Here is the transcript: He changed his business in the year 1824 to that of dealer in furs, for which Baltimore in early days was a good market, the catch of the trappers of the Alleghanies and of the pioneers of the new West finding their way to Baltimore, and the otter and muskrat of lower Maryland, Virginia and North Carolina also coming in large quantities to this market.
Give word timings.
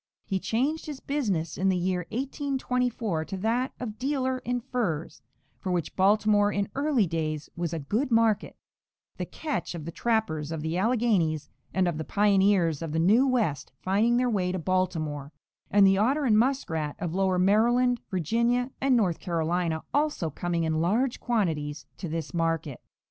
He 0.25 0.39
changed 0.39 0.87
his 0.87 0.99
business 0.99 1.59
in 1.59 1.69
the 1.69 1.77
year 1.77 2.07
1824 2.09 3.23
to 3.25 3.37
that 3.37 3.71
of 3.79 3.99
dealer 3.99 4.39
in 4.39 4.59
furs, 4.59 5.21
for 5.59 5.71
which 5.71 5.95
Baltimore 5.95 6.51
in 6.51 6.69
early 6.73 7.05
days 7.05 7.51
was 7.55 7.71
a 7.71 7.77
good 7.77 8.09
market, 8.09 8.55
the 9.17 9.27
catch 9.27 9.75
of 9.75 9.85
the 9.85 9.91
trappers 9.91 10.51
of 10.51 10.63
the 10.63 10.75
Alleghanies 10.75 11.49
and 11.71 11.87
of 11.87 11.99
the 11.99 12.03
pioneers 12.03 12.81
of 12.81 12.93
the 12.93 12.97
new 12.99 13.27
West 13.27 13.71
finding 13.83 14.17
their 14.17 14.27
way 14.27 14.51
to 14.51 14.57
Baltimore, 14.57 15.31
and 15.69 15.85
the 15.85 15.99
otter 15.99 16.25
and 16.25 16.39
muskrat 16.39 16.95
of 16.97 17.13
lower 17.13 17.37
Maryland, 17.37 18.01
Virginia 18.09 18.71
and 18.81 18.97
North 18.97 19.19
Carolina 19.19 19.83
also 19.93 20.31
coming 20.31 20.63
in 20.63 20.81
large 20.81 21.19
quantities 21.19 21.85
to 21.97 22.09
this 22.09 22.33
market. 22.33 22.81